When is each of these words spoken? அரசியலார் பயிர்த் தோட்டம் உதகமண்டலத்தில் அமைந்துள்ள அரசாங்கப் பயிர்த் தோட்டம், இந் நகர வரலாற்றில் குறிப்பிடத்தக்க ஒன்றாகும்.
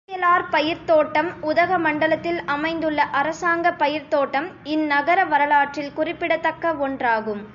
அரசியலார் 0.09 0.45
பயிர்த் 0.49 0.85
தோட்டம் 0.85 1.29
உதகமண்டலத்தில் 1.41 2.39
அமைந்துள்ள 2.45 3.03
அரசாங்கப் 3.11 3.77
பயிர்த் 3.77 4.09
தோட்டம், 4.09 4.47
இந் 4.65 4.85
நகர 4.85 5.25
வரலாற்றில் 5.25 5.93
குறிப்பிடத்தக்க 5.93 6.73
ஒன்றாகும். 6.87 7.43